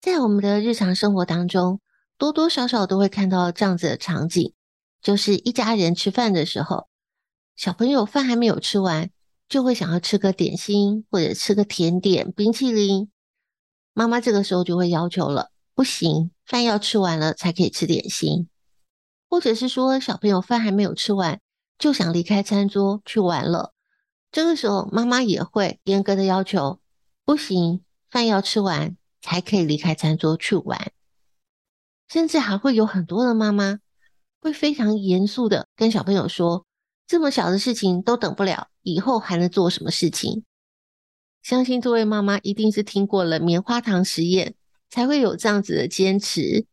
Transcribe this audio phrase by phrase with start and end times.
[0.00, 1.78] 在我们的日常生活当中，
[2.16, 4.54] 多多少少都会看到这样子的场景，
[5.02, 6.88] 就是一家人吃饭的时候，
[7.54, 9.10] 小朋友饭还没有吃完，
[9.46, 13.10] 就会想要吃个点心或者吃个甜点、冰淇淋。
[13.92, 18.48] 妈妈这个时候就会要求了，不行，饭要吃完了才可以吃点心，
[19.28, 21.40] 或者是说小朋友饭还没有吃完。
[21.78, 23.74] 就想离开餐桌去玩了，
[24.32, 26.78] 这个时候妈妈也会严格的要求，
[27.24, 30.92] 不行，饭要吃完才可以离开餐桌去玩。
[32.08, 33.78] 甚至还会有很多的妈妈
[34.40, 36.66] 会非常严肃的跟小朋友说，
[37.06, 40.44] 这么小的事情都等不了，以后还能做什么事情？
[41.42, 44.54] 相信这位妈妈一定是听过了棉花糖实验，
[44.88, 46.66] 才会有这样子的坚持。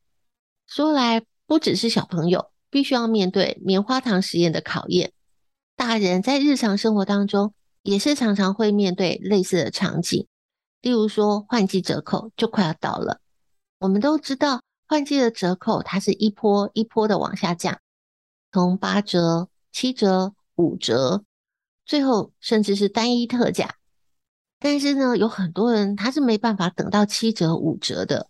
[0.65, 2.51] 说来不只是小朋友。
[2.69, 5.13] 必须要面对棉花糖实验的考验，
[5.77, 10.27] 大人在日常生活当中也是常常会面对类似的场景。
[10.81, 13.19] 例如说，换季折扣就快要到了，
[13.79, 17.79] 我们都知道换季的折扣它是一波一波的往下降，
[18.51, 21.23] 从八折、七折、五折，
[21.85, 23.75] 最后甚至是单一特价。
[24.59, 28.29] 但是呢，有很多人他是没办法等到七折、五折的，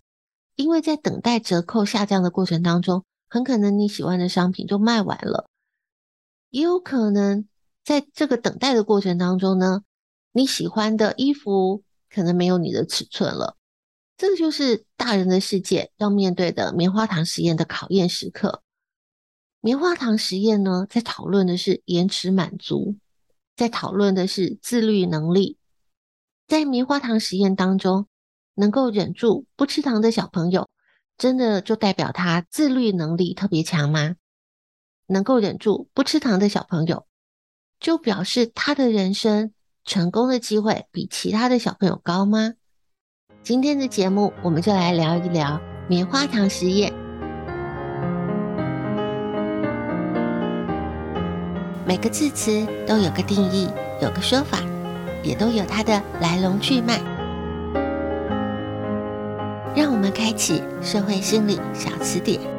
[0.56, 3.04] 因为在等待折扣下降的过程当中。
[3.30, 5.50] 很可能你喜欢的商品就卖完了，
[6.48, 7.46] 也有可能
[7.84, 9.82] 在这个等待的过程当中呢，
[10.32, 13.56] 你喜欢的衣服可能没有你的尺寸了。
[14.16, 18.62] 这个就是大人的世界要面对的棉花糖实验的考验时刻。
[19.60, 22.96] 棉花糖实验呢，在讨论的是延迟满足，
[23.56, 25.58] 在讨论的是自律能力。
[26.46, 28.06] 在棉花糖实验当中，
[28.54, 30.68] 能够忍住不吃糖的小朋友。
[31.16, 34.14] 真的就代表他自律能力特别强吗？
[35.06, 37.08] 能够忍住不吃糖的小朋友，
[37.80, 39.52] 就表示他的人生
[39.88, 42.52] 成功的机会比其他的小朋友高吗？
[43.42, 46.92] 今天的节目，我们就来聊一聊棉花糖实验。
[51.86, 53.66] 每个字词都有个定义，
[54.02, 54.58] 有个说法，
[55.24, 57.00] 也都有它的来龙去脉。
[59.74, 62.57] 让我们开启社会心理小词典。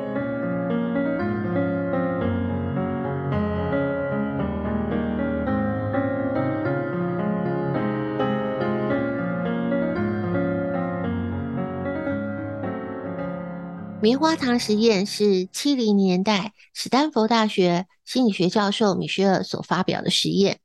[14.02, 20.62] 棉花糖实验是七零年代史丹佛大学心理学教授米歇尔所发表的实验。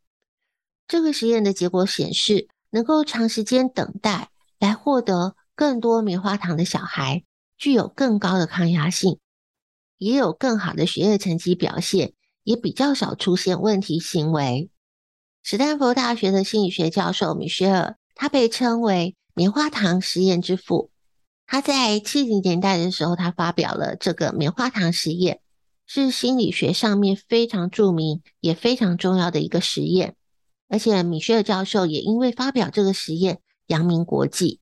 [0.86, 5.34] 这个实验的结果显示，能够长时间等待来获得。
[5.56, 7.22] 更多棉花糖的小孩
[7.56, 9.20] 具有更高的抗压性，
[9.98, 12.12] 也有更好的学业成绩表现，
[12.42, 14.68] 也比较少出现问题行为。
[15.44, 20.90] 史丹佛大学的心理学教授米歇尔，他被称为“棉花糖实验之父”。
[21.46, 25.40] 他在七零年代的时候，他发表了这个棉花糖实验，
[25.86, 30.16] 是心理学上面非常著名也非常重要的一个实验。
[30.68, 34.60] 而且米歇尔教授也因为发表这个实验，扬名国际。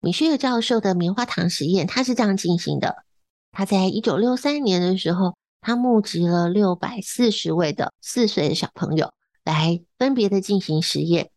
[0.00, 3.04] 米歇尔教授的棉花糖实验，他是这样进行的：
[3.50, 11.30] 他在一九六三年的时候，他募集了六百四十位的四岁的小朋友来分别的进行实验。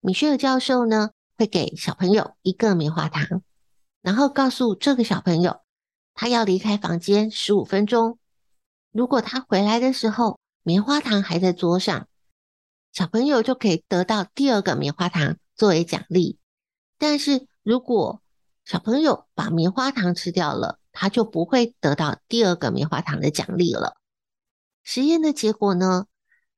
[0.00, 3.42] 米歇尔教授呢，会给小朋友一个棉花糖，
[4.02, 5.60] 然后告诉这个小朋友，
[6.14, 8.18] 他要离开房间十五分钟。
[8.92, 12.08] 如果他回来的时候，棉花糖还在桌上，
[12.92, 16.38] 小朋友就可以得到第二个棉花糖作为奖励。
[16.98, 18.22] 但是如果
[18.64, 23.96] 小朋友把棉花糖吃掉了，他就不会得到第二个棉花糖的奖励了。
[24.82, 26.06] 实验的结果呢？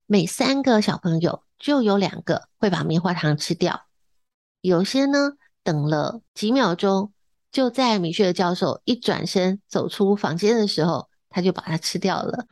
[0.06, 3.86] 每三个小朋友就有两个会把棉花糖吃掉。
[4.60, 7.12] 有些呢，等了几秒钟，
[7.52, 12.46] 就在米歇尔教授一转身走出房间的时候，他就把它吃掉了。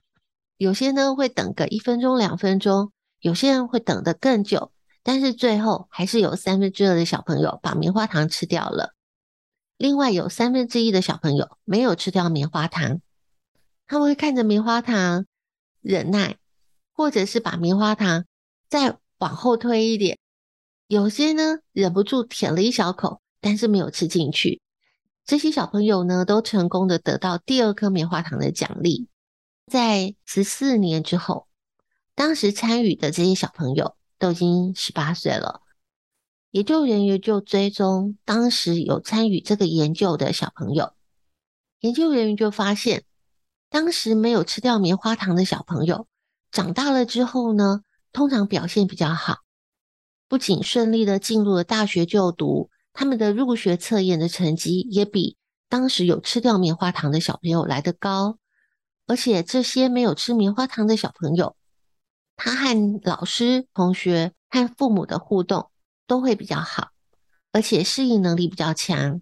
[0.58, 8.93] 有些呢，会等个一分钟、两分钟，有些人会等得更久，但是最后还是有三分之二的小朋友把棉花糖吃掉了。
[9.79, 13.00] 另外有三分之一的小朋友没有吃掉棉花糖，
[13.87, 15.25] 他们会看着棉花糖
[15.81, 16.37] 忍耐，
[16.93, 18.26] 或者是把棉花糖
[18.69, 20.19] 再往后推一点。
[20.87, 24.61] 有些呢，忍不住舔了一小口，但是没有吃进去。
[25.30, 29.06] 这些小朋友呢，都成功的得到第二颗棉花糖的奖励。
[29.70, 31.46] 在十四年之后，
[32.16, 35.60] 当时参与的这些小朋友都已经十八岁了。
[36.50, 40.94] 研究人员就追踪当时有参与这个研究的小朋友，
[41.78, 43.04] 研究人员就发现，
[43.68, 46.08] 当时没有吃掉棉花糖的小朋友，
[46.50, 49.42] 长大了之后呢，通常表现比较好。
[50.26, 55.37] 不仅顺利的进入了大学就读，他们的入学测验的成绩也比
[55.69, 58.38] 当时有吃掉棉花糖的小朋友来得高。
[59.06, 61.56] 而且这些没有吃棉花糖的小朋友，
[62.37, 65.70] 他和老师、同学和父母的互动
[66.06, 66.90] 都会比较好，
[67.50, 69.20] 而且适应能力比较强。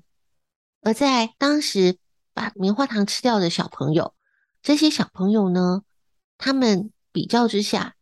[0.82, 1.98] 而在当时
[2.34, 4.14] 把棉花糖吃掉的小朋友，
[4.62, 5.82] 这些小朋友呢，
[6.36, 7.94] 他们比较之下，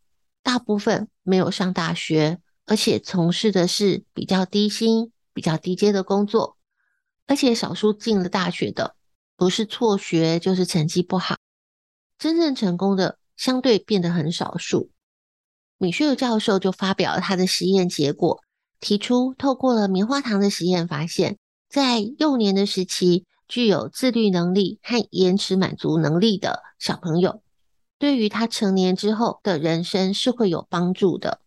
[0.43, 2.41] 大部分没有上大学。
[2.69, 6.57] 而且从事的是比较低薪、比较低阶的工作，
[7.27, 8.97] 而且少数进了大学的，
[9.37, 11.37] 不是辍学就是成绩不好，
[12.19, 14.91] 真正成功的相对变得很少数。
[15.77, 18.41] 米歇尔教授就发表了他的实验结果，
[18.81, 21.37] 提出透过了棉花糖的实验，发现，
[21.69, 27.43] 在幼年的时期具有自律能力和延迟满足能力的小朋友，
[27.99, 31.43] 对于他成年之后的人生是会有帮助的。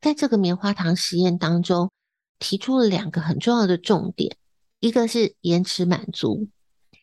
[0.00, 1.90] 在这个棉花糖实验当中，
[2.38, 4.36] 提出了两个很重要的重点，
[4.80, 6.48] 一个是延迟满足。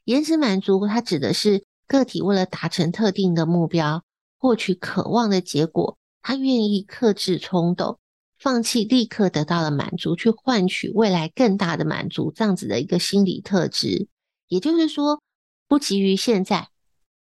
[0.04, 4.04] 延迟满足，它指的是个体为了达成特定的目标，
[4.38, 8.00] 获取渴望的结果，他愿意克制冲动，
[8.38, 14.08] 放弃立刻得到的满足，去换取未来更大的满足，这样子的一个心理特质。
[14.48, 15.22] 也就是说，
[15.68, 16.70] 不急于现在，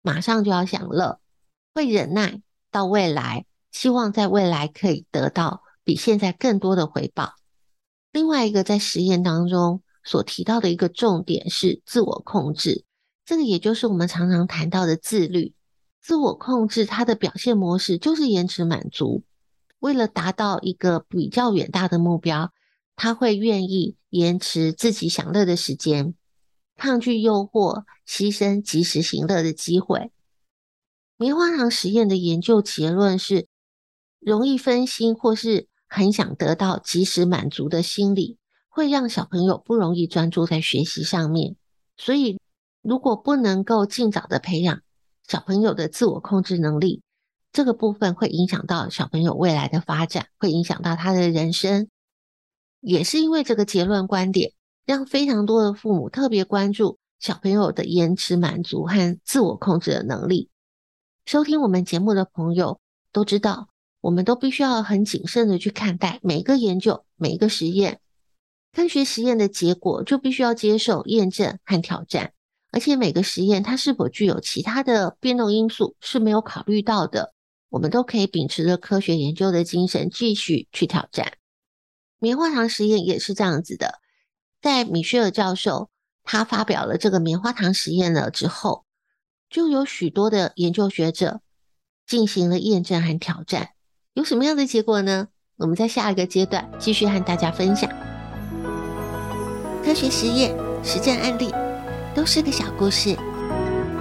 [0.03, 1.21] 马上就要享乐，
[1.75, 5.63] 会忍耐到未来，希望在未来可以得到。
[5.87, 7.35] 比现在更多的回报。
[8.15, 12.85] 另外一个在实验当中所提到的一个重点是自我控制，
[13.25, 15.53] 这个也就是我们常常谈到的自律。
[16.01, 19.25] 自我控制它的表现模式就是延迟满足，
[19.81, 22.53] 为了达到一个比较远大的目标，
[22.95, 26.15] 他会愿意延迟自己享乐的时间，
[26.77, 30.13] 抗拒诱惑，牺牲及时行乐的机会。
[31.17, 33.49] 棉花糖实验的研究结论是，
[34.21, 38.37] 容易分心或是很想得到及时满足的心理，
[38.69, 41.55] 会让小朋友不容易专注在学习上面。
[41.97, 42.41] 所以，
[42.83, 44.81] 如果不能够尽早的培养
[45.29, 47.03] 小朋友的自我控制能力，
[47.53, 51.89] 这个部分会影响到小朋友未来的发展，会影响到他的人生。
[52.81, 54.53] 也是因为这个结论观点，
[54.85, 60.51] 让非常多的父母特别关注小朋友的延迟满足和自我控制的能力。
[61.25, 62.81] 收听我们节目的朋友
[63.13, 63.69] 都知道。
[64.05, 68.01] 我们都必须要很谨慎的去看待每一个研究、每一个实验。
[68.71, 72.35] 科学实验的结果就必须要接受验证和挑战，
[72.71, 77.33] 而且每个实验它是否具有其他的变动因素是没有考虑到的。
[77.71, 81.39] 我们都可以秉持着科学研究的精神继续去挑战。
[82.19, 84.01] 棉花糖实验也是这样子的，
[84.61, 85.89] 在米歇尔教授
[86.25, 88.85] 他发表了这个棉花糖实验了之后，
[89.49, 91.41] 就有许多的研究学者
[92.07, 93.71] 进行了验证和挑战。
[94.15, 95.27] 有什么样的结果呢？
[95.57, 97.91] 我们在下一个阶段继续和大家分享。
[99.85, 101.53] 科学实验、实战案例
[102.15, 103.17] 都是个小故事，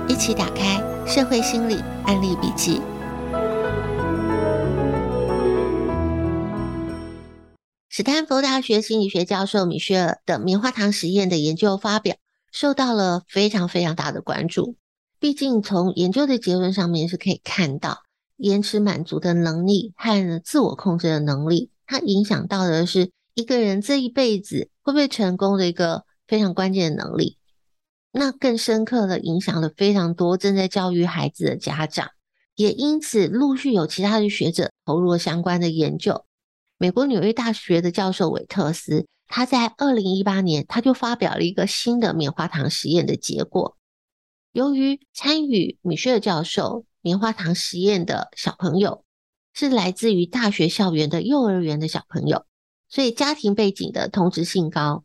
[0.08, 2.78] 一起打开《社会心理案例笔记》。
[7.90, 12.18] 史丹佛大学心理学教授米歇尔的棉花糖实验的研究发表，
[12.52, 14.76] 受到了非常非常大的关注。
[15.20, 18.03] 毕竟从研究的结论上面是可以看到。
[18.38, 27.38] 延迟满足的能力和自我控制的能力，它影响到的是一个人这一辈子会不会成功的一个非常关键的能力。
[28.12, 32.10] 那更深刻的影响了非常多正在教育孩子的家长，
[32.56, 36.26] 也因此陆续有其他的学者投入了相关的研究。
[36.78, 43.78] 美国纽约大学的教授韦特斯，他在二零一八年他就发表了一个新的棉花糖实验的结果。
[44.52, 49.04] 由于参与米歇尔教授棉花糖实验的小朋友
[49.54, 52.46] 是来自于大学校园的幼儿园的小朋友，
[52.88, 55.04] 所以家庭背景的同质性高。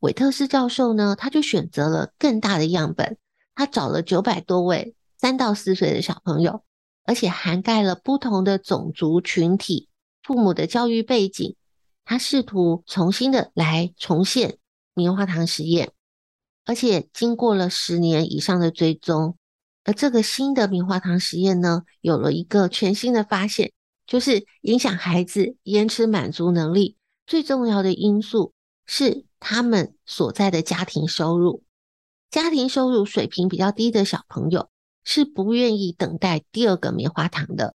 [0.00, 3.16] 韦特斯教授呢，他就选择了更大的样本，
[3.54, 6.64] 他找了九百多位三到四岁的小朋友，
[7.04, 9.88] 而且涵盖了不同的种族群体、
[10.24, 11.54] 父母的教育背景。
[12.04, 14.58] 他试图重新的来重现
[14.94, 15.92] 棉花糖实验，
[16.64, 19.36] 而且经过了十年以上的追踪，
[19.86, 23.72] 而这个新的棉花糖实验呢，有了一个全新的发现，
[24.04, 28.52] 就是影响孩子延迟满足能力最重要的因素
[28.84, 31.62] 是他们所在的家庭收入。
[32.32, 34.70] 家庭收入水平比较低的小朋友
[35.04, 37.72] 是不愿意等待第二个棉花糖的。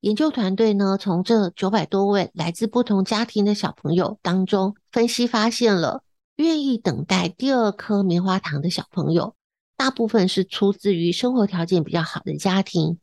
[0.00, 6.02] 研究团队呢，从这九百多位来自不同家庭的小朋友当中分析，发现了
[6.36, 9.34] 愿意等待第二颗棉花糖的小朋友，
[9.76, 12.98] 大部分是出自于生活条件比较好的家庭，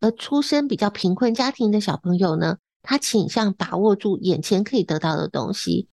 [0.00, 5.88] 而出身比较贫困家庭的小朋友呢，他倾向把握住眼前可以得到的东西。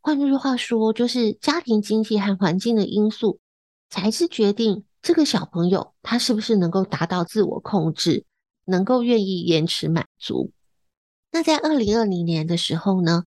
[0.00, 3.40] 换句话说，就是家庭经济和环境的因素，
[3.90, 8.24] 才是决定这个小朋友他是不是能够达到自我控制。
[8.64, 10.52] 能够愿意延迟满足。
[11.32, 13.24] 那在二零二零年的时候呢，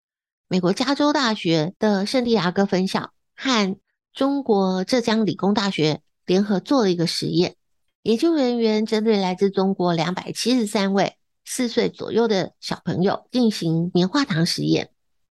[0.48, 3.76] 美国加州大学的圣地亚哥分校和
[4.14, 7.56] 中国浙江理工大学联合做了一个实验。
[8.02, 14.90] 研究人员针对来自中国两百七十三位四岁左右的小朋友进行棉花糖实验。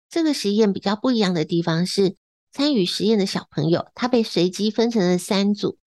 [0.09, 2.15] 这个实验比较不一样的地方是，
[2.51, 5.77] 参与实验的小朋友他被随机分成了三组，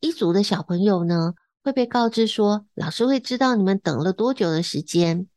[0.00, 5.28] 一组的小朋友呢，会被告知说，老师会知道你们等了多久的时间。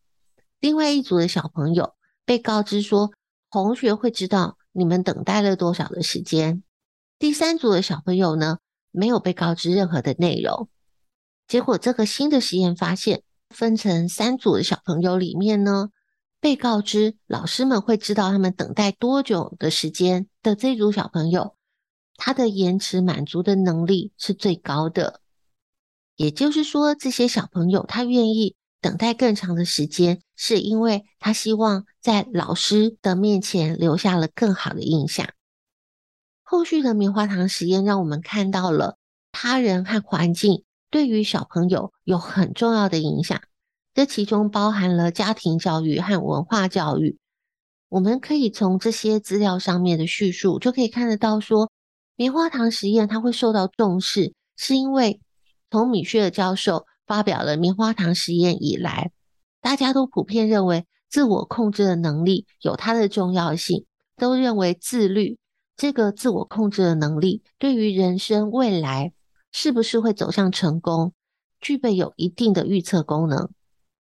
[0.59, 1.93] 另外一组的小朋友
[2.25, 3.11] 被告知说，
[3.51, 6.63] 同学会知道你们等待了多少的时间。
[7.19, 8.57] 第三组的小朋友呢，
[8.93, 10.69] 没有被告知任何的内容。
[11.45, 15.89] 结果，这个新的实验发现，分成三组的小朋友里面呢，
[16.39, 21.55] 被告知老师们会知道他们等待多久的时间的这组小朋友，
[22.15, 25.19] 他的延迟满足的能力是最高的。
[26.15, 35.27] 也就是说，这些小朋友他愿意等待更长的时间，是因为他希望在老师的面前留下了更好的印象。
[36.53, 38.99] 后续的棉花糖实验让我们看到了
[39.31, 43.41] 他人和环境对于小朋友有很重要的影响，
[43.95, 47.17] 这其中包含了家庭教育和文化教育。
[47.89, 51.71] 我们可以从这些资料上面的叙述就可以看得到说，
[52.15, 55.19] 棉花糖实验它会受到重视，是因为。
[55.71, 59.11] 从米歇尔教授发表了棉花糖实验以来，
[59.59, 65.39] 大家都普遍认为自我控制的能力有它的重要性，都认为自律
[65.83, 69.11] 这个自我控制的能力对于人生未来
[69.51, 71.11] 是不是会走向成功，
[71.59, 73.49] 具备有一定的预测功能。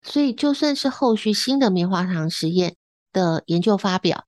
[0.02, 2.76] 所以，就算是后续新的棉花糖实验
[3.14, 4.26] 的研究发表，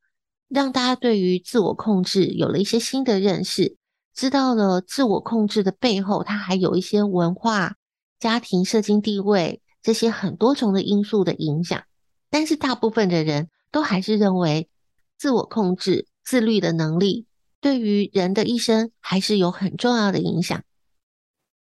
[0.48, 3.75] 让大家对于自我控制有了一些新的认识。
[4.13, 7.75] 知道了自我控制的背后，它还有一些文化、
[8.18, 11.84] 家庭、社经地位这些很多重的因素的影响。
[12.30, 14.70] 但是大部分的人都还是认为，
[15.18, 17.27] 自我控制、自律的能力
[17.62, 20.63] 对于人的一生还是有很重要的影响。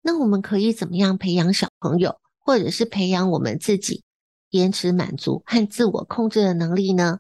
[0.02, 4.04] 那我们可以怎么样培养小朋友，或者是培养我们自己
[4.50, 7.20] 延迟满足和自我控制的能力呢？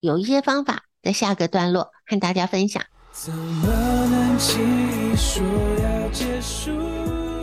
[0.00, 2.82] 有一些方法，在下个段落和大家分享。
[3.12, 3.68] 怎么
[4.06, 5.44] 能轻易说
[5.82, 6.70] 要结束？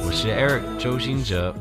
[0.05, 1.53] 我是 Eric 周兴哲。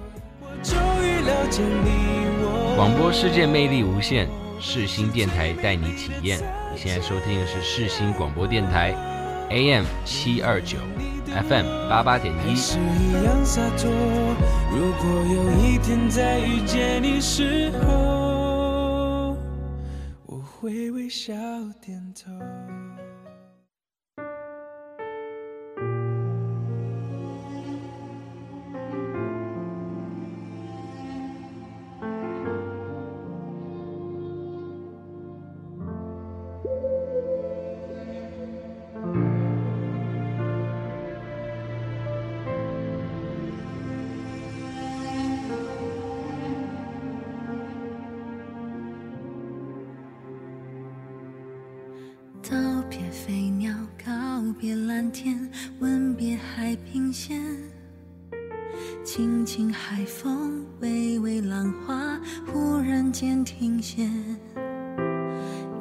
[2.76, 4.30] 广播世界魅力无限，
[4.60, 6.65] 世新电台带你体验。
[6.76, 8.94] 现在收听的是世新广播电台
[9.48, 10.76] ，AM 七二九
[11.26, 12.54] ，FM 八八点一。
[12.54, 13.90] 是一样洒脱
[14.70, 19.36] 如果有一天再遇见你时候，
[20.26, 21.32] 我会微笑
[21.80, 22.30] 点头。
[63.58, 64.02] 然间停歇。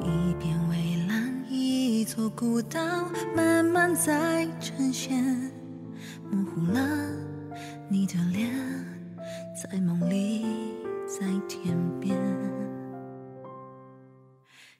[0.00, 2.80] 一片蔚蓝，一座孤岛，
[3.34, 5.22] 慢慢在呈现，
[6.30, 6.80] 模糊了
[7.88, 8.50] 你的脸，
[9.62, 10.44] 在梦里，
[11.06, 12.16] 在天边。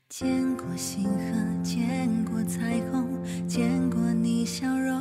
[0.09, 3.07] 见过星河，见过彩虹，
[3.47, 4.99] 见过你笑容，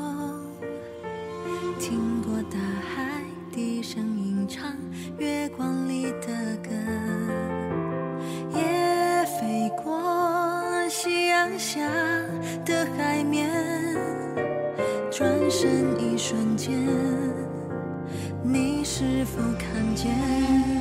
[1.80, 3.22] 听过大海
[3.52, 4.76] 低声吟唱
[5.18, 6.70] 月光里的歌，
[11.58, 11.80] 下
[12.66, 13.50] 的海面，
[15.12, 16.78] 转身一瞬间，
[18.44, 20.75] 你是否看见？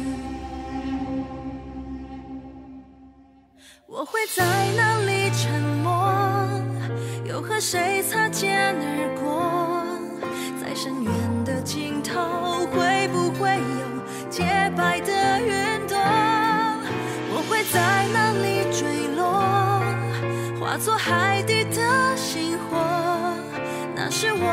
[20.85, 20.95] 做？
[20.95, 22.77] 海底的星火？
[23.95, 24.47] 那是我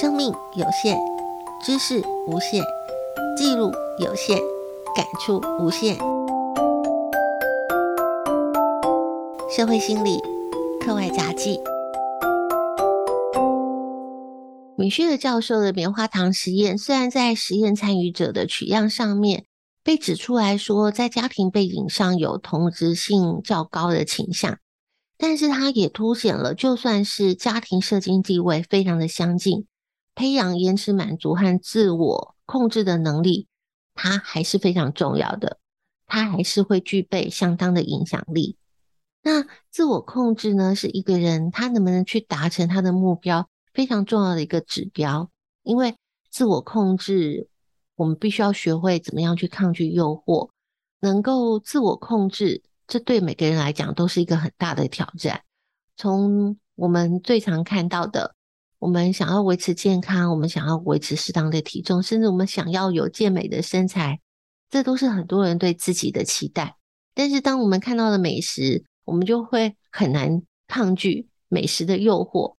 [0.00, 0.98] 生命有限，
[1.64, 2.64] 知识无限，
[3.36, 4.36] 记录有限，
[4.96, 5.96] 感触无限。
[9.48, 10.18] 社会心理
[10.80, 11.60] 课外杂记。
[14.76, 19.44] 米歇尔教授的棉花糖实验，虽然在实验参与者的取样上面
[19.84, 24.58] 被指出来说，在家庭背景上有同质性较高的倾向，
[25.16, 29.68] 但是它也凸显了，就算是家庭社经地位非常的相近。
[30.14, 33.48] 培养延迟满足和自我控制的能力，
[33.94, 35.58] 它还是非常重要的，
[36.06, 38.56] 它还是会具备相当的影响力。
[39.22, 45.30] 那自我控制呢，是一个人他能不能去达成他的目标非常重要的一个指标。
[45.62, 45.96] 因为
[46.30, 47.48] 自我控制，
[47.96, 50.50] 我们必须要学会怎么样去抗拒诱惑，
[51.00, 55.42] 能够自我控制，这对每个人来讲都是一个很大的挑战。
[55.96, 58.34] 从我们最常看到的。
[58.78, 64.20] 我们想要维持健康，我们想要维持适当的体重，甚至我们想要有健美的身材，
[64.70, 66.76] 这都是很多人对自己的期待。
[67.14, 72.56] 但是，当我们看到了美食，我们就会很难抗拒美食的诱惑。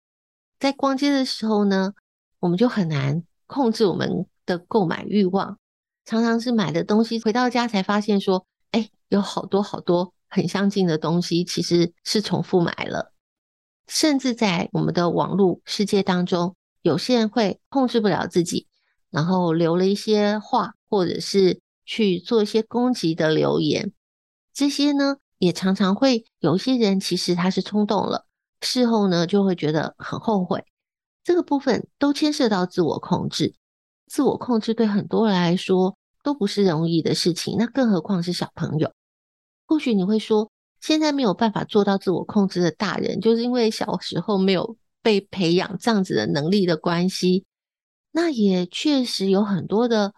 [0.61, 1.93] 在逛街的时候呢，
[2.39, 5.59] 我们就很难控制我们的购买欲望，
[6.05, 13.14] 常常是买的东西回到家才发现说，哎，有好多好多很相近的东西，其实是重复买了。
[13.87, 18.67] 甚至在我们的网络世界当中，有些人会控制不了自己，
[19.11, 23.93] 然后留了一些话，或者是去做一些攻击的留言。
[24.53, 28.27] 这些呢，也常常会有一些人其实他是冲动了，
[28.61, 30.65] 事后呢就会觉得很后悔。
[31.23, 33.55] 这个部分都牵涉到自我控制，
[34.07, 38.93] 自我控制对很多人来说都不是容易的事情，那更何况是小朋友。
[39.67, 40.51] 或许你会说，
[40.87, 47.47] 现在没有办法做到自我控制的大人，就是因为小时候没有被培养这样子的能力的关系。
[48.13, 50.13] 那也确实有很多的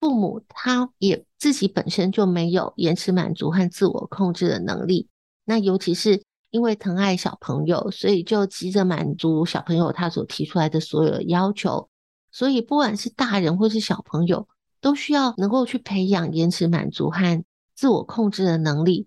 [0.00, 5.06] 父母，他也自己本身就没有延迟满足和自我控制的能力。
[5.44, 11.88] 那尤其是因为疼爱小朋友，所以就急着满足小朋友他所提出来的所有的要求。
[12.32, 14.48] 所以不管是大人或是小朋友，
[14.80, 17.44] 都需要能够去培养延迟满足和
[17.76, 19.06] 自我控制的能力。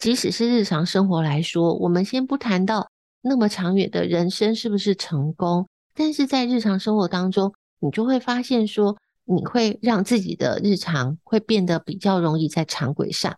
[0.00, 13.36] 即使是日常生活来说，我们先不谈到那么长远的人生是不是成功，但是在日常生活当中，你就会发现说，你会让自己的日常会变得比较容易在常轨上。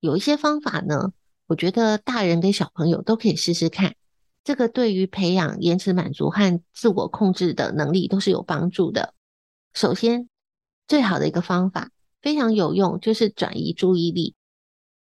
[0.00, 1.12] 有一些方法呢，
[1.46, 3.94] 我觉得大人跟小朋友都可以试试看，
[4.42, 9.12] 这个对于培养延迟满足和自我控制的能力都是有帮助的。
[9.74, 10.30] 首先，
[10.88, 11.90] 最好的一个方法
[12.22, 14.34] 非常有用，就是转移注意力。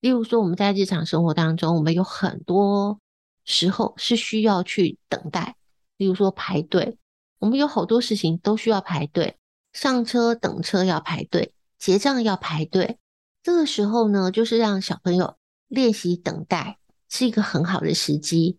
[0.00, 2.98] 例如说，我们在日常生活当中，我们有很多
[3.44, 5.56] 时候是需要去等待。
[5.98, 6.96] 例如说排队，
[7.38, 9.36] 我们有好多事情都需要排队，
[9.74, 12.98] 上车等车要排队，结账要排队。
[13.42, 15.36] 这个时候呢，就是让小朋友
[15.68, 16.78] 练习等待，
[17.10, 18.58] 是一个很好的时机。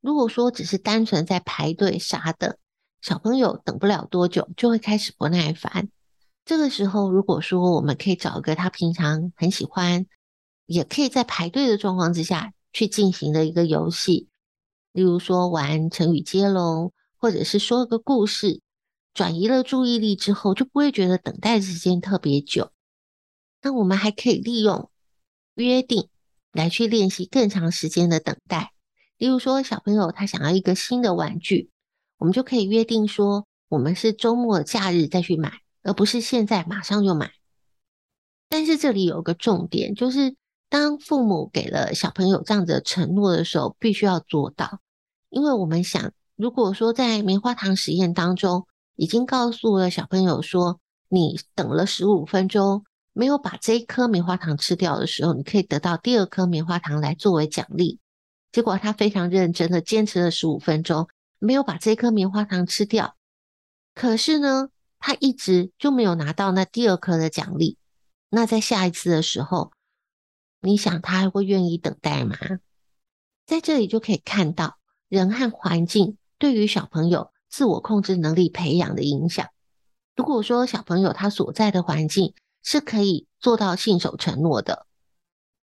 [0.00, 2.56] 如果说只是单纯在排队傻等，
[3.00, 5.88] 小朋友等不了多久就会开始不耐烦。
[6.44, 10.06] 这个时候，如果说我们可以找一个他平常很喜欢。
[10.68, 14.28] 也可以在排队的状况之下去进行的一个游戏，
[14.92, 18.60] 例如说玩成语接龙，或者是说个故事，
[19.14, 22.70] 转移了注意力之后，就不会觉得等待时间特别久。
[23.62, 24.90] 那我们还可以利用
[25.54, 26.10] 约定
[26.52, 28.74] 来去练习更长时间的等待。
[29.16, 31.70] 例如说，小朋友他想要一个新的玩具，
[32.18, 37.32] 我们就可以约定说，我们是周末假日再去买，而不是现在马上就买。
[38.50, 40.36] 但是这里有个重点，就是。
[40.68, 44.80] 当父母给了小朋友这样的承诺的时候，必须要做到，
[45.30, 57.98] 因为我们想，如果说在棉花糖实验当中，已经告诉了小朋友说，你等了十五分钟没有把这一颗棉花糖吃掉的时候，你可以得到第二颗棉花糖来作为奖励。
[58.52, 63.14] 结果他非常认真的坚持了十五分钟，没有把这颗棉花糖吃掉，
[63.94, 67.78] 可是呢，他一直就没有拿到那第二颗的奖励。
[68.30, 69.72] 那在下一次的时候，
[70.60, 72.36] 你想他还会愿意等待吗？
[73.46, 79.48] 在这里就可以看到人和环境对于小朋友自我控制能力培养的影响。
[80.16, 84.86] 如果说小朋友他所在的环境是可以做到信守承诺的，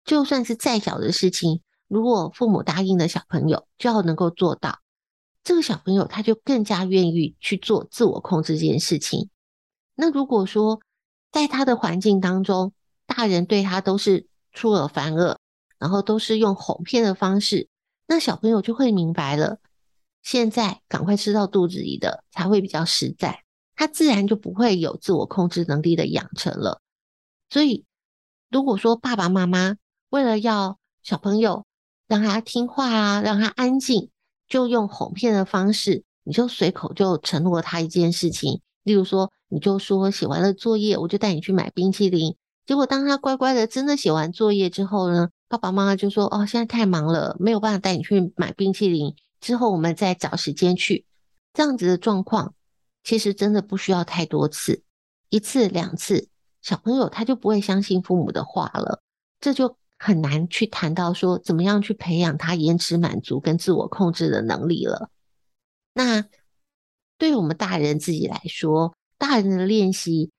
[0.06, 4.80] 就算是再小的事情，如果父母答应了小朋友，就要能够做到，
[5.44, 9.30] 这个小朋友他就更加愿意去做自我控制这件事情。
[9.96, 10.80] 那如果说
[11.32, 12.74] 在他的环境当中，
[13.06, 15.38] 大人对他都是出尔反尔，
[15.78, 17.70] 然后都是用哄骗的方式，
[18.08, 19.60] 那小朋友就会明白了。
[20.24, 23.44] 现在赶快吃到肚子里的才会比较实在，
[23.76, 26.82] 他自然就不会有自我控制能力的养成了。
[27.52, 27.86] 所以，
[28.50, 29.76] 如果说爸爸妈妈
[30.10, 31.68] 为了要小朋友
[32.08, 34.10] 让他听话啊，让他安静，
[34.48, 42.36] 就用哄骗的方式，你就随口就承诺他一件事情，例如说，你就说写完了作业，我就带你去买冰淇淋。
[42.68, 49.16] 结果，当他乖乖的真的写完作业之后呢，爸爸妈妈就说：“哦，现在太忙了，没有办法带你去买冰淇淋。
[49.40, 51.06] 之后我们再找时间去。”
[51.56, 52.54] 这样子的状况，
[53.06, 54.84] 其实真的不需要太多次，
[55.30, 56.28] 一次两次，
[56.62, 59.02] 小朋友他就不会相信父母的话了。
[59.40, 65.10] 这就很难去谈到说怎么样去培养他延迟满足跟自我控制的能力了。
[65.94, 66.26] 那
[67.18, 70.32] 对于我们大人自己来说，大人的练习。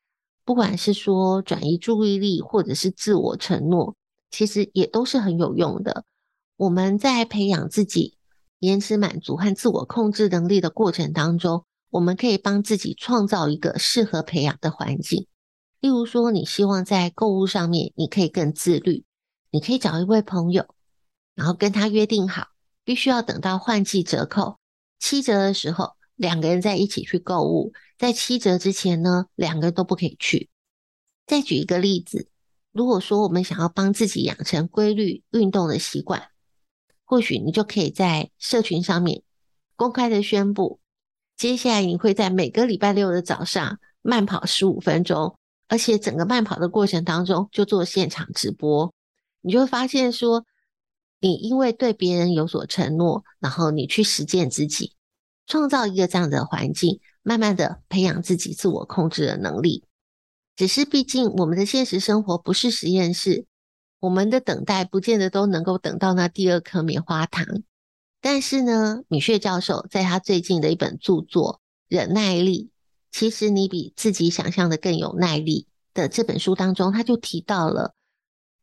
[0.49, 3.95] 不管是说转移注意力，或者是自我承诺，
[4.31, 6.07] 其实也都是很有用的。
[6.57, 8.17] 我们在培养自己
[8.59, 15.27] 延迟满足和自我控制能力的过程当中，我们可以帮自己创造一个适合培养的环境。
[15.81, 19.05] 例如说，你希望在购物上面你可以更自律，
[19.51, 20.65] 你可以找一位朋友，
[21.35, 22.47] 然后跟他约定好，
[22.87, 24.57] 必须要等到换季折扣，
[24.99, 30.51] 七折的时候，两个人在一起去购物，在七折之前呢，两个人都不可以去。
[31.27, 32.29] 再举一个例子，
[32.73, 36.29] 如果说我们想要帮自己养成规律运动的习惯，
[37.05, 39.23] 或许你就可以在社群上面
[39.77, 40.81] 公开的宣布，
[41.37, 48.93] 接下来你会在每个礼拜六的早上慢跑十五分钟，而且整个慢跑的过程当中就做现场直播，
[49.41, 50.45] 你就会发现说，
[51.21, 54.95] 你因为对别人有所承诺，然后你去实践自己，
[55.49, 59.83] 创造一个这样的环境，慢慢的培养自己自我控制的能力。
[60.55, 63.47] 只是毕竟我们的现实生活不是实验室，
[63.99, 67.47] 我们的等待不见得都能够等到那第二颗棉花糖。
[68.21, 71.55] 但是呢，米歇教授在他最近的一本著作
[71.89, 72.65] 《忍耐力》，
[73.17, 77.95] 其实你比自己想象的更有耐力的这本书当中，他就提到了。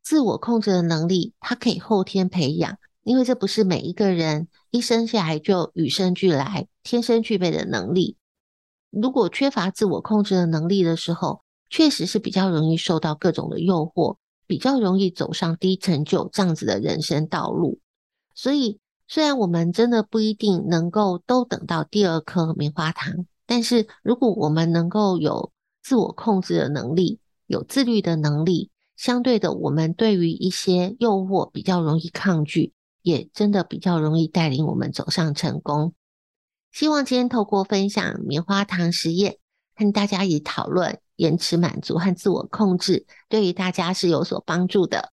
[0.03, 8.17] 自我控制的能力，它可以后天培养，因为这不是每一个人一生下来就与生俱来、天生具备的能力。
[8.89, 17.79] 如果缺乏自我控制的能力的时候，确实是比较容易受到各种的诱惑，比较容易走上低成就这样子的人生道路。
[18.33, 25.51] 所以，虽然我们真的不一定能够都等到第二颗棉花糖，但是如果我们能够有
[25.83, 28.71] 自我控制的能力，有自律的能力。
[28.95, 32.73] 相对的，我们对于一些诱惑比较容易抗拒，
[33.05, 35.93] 也真的比较容易带领我们走上成功。
[36.71, 39.37] 希望今天透过分享棉花糖实验，
[39.75, 45.11] 和大家以讨论延迟满足和自我控制，对于大家是有所帮助的。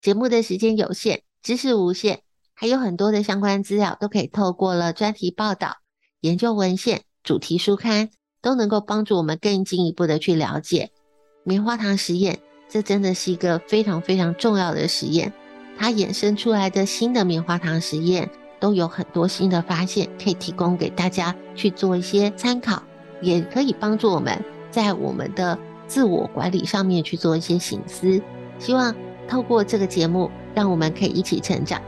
[0.00, 2.22] 节目的时间有限，知识无限，
[2.54, 5.76] 还有很多的相关资料都可以透过了专题报道、
[6.22, 8.08] 研究文献、主题书刊，
[8.40, 10.90] 都能够帮助我们更进一步的去了解
[11.44, 12.40] 棉花糖实验。
[12.68, 15.32] 这真的是一个非常非常重要的实验，
[15.80, 18.28] 它衍生出来的新的棉花糖实验
[18.60, 22.82] 都有很多新的发现，可以提供给大家去做一些参考，
[23.22, 28.20] 也可以帮助我们在我们的自我管理上面去做一些省思。
[28.58, 28.94] 希望
[29.26, 31.80] 透过这个节目，让我们可以一起成长。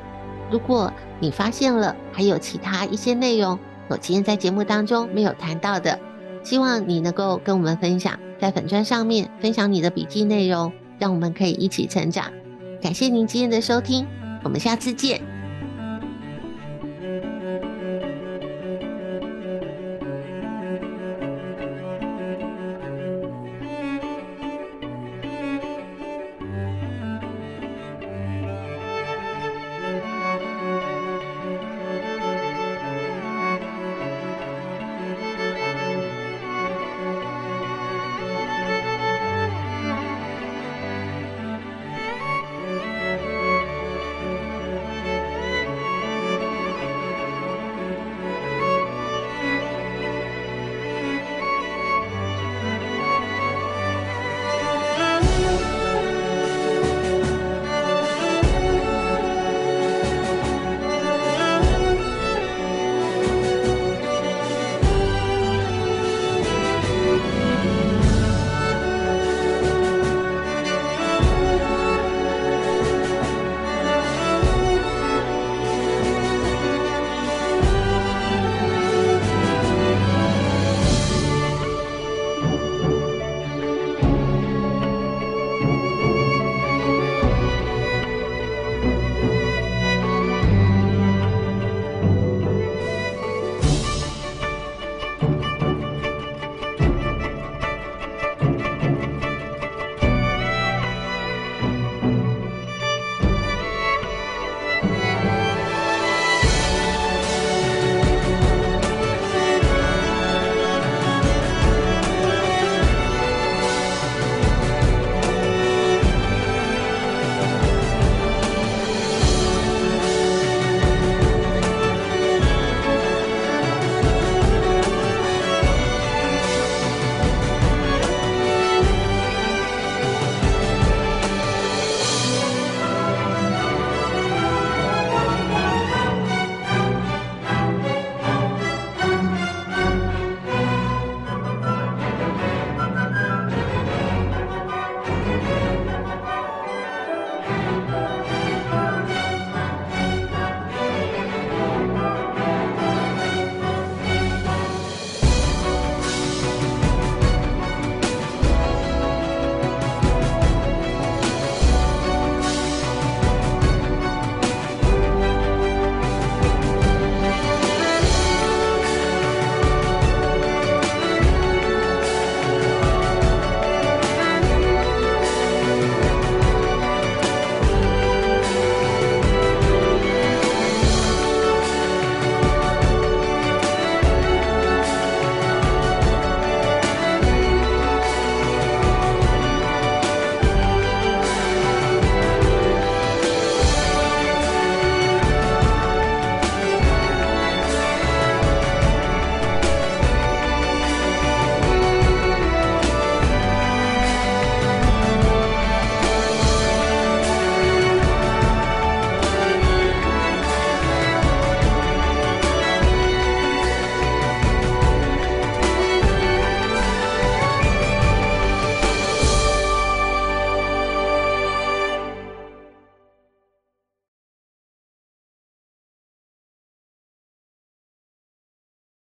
[0.51, 6.01] 如果你发现了还有其他一些内容，我今天在节目当中没有谈到的，
[6.43, 8.19] 希望你能够跟我们分享。
[8.41, 12.33] 在粉砖上面分享你的笔记内容，让我们可以一起成长。
[12.83, 14.05] 感谢您今天的收听，
[14.43, 15.32] 我们下次见。